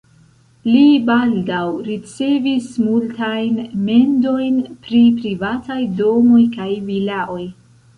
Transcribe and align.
Li 0.69 0.85
baldaŭ 1.09 1.59
ricevis 1.89 2.71
multajn 2.87 3.63
mendojn 3.93 4.61
pri 4.89 5.07
privataj 5.23 5.81
domoj 6.05 6.45
kaj 6.61 6.73
vilaoj. 6.93 7.43